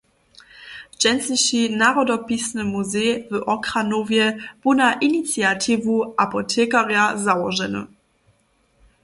[0.99, 7.85] Dźensniši Narodopisny muzej w Ochranowje bu na iniciatiwu apotekarja załoženy.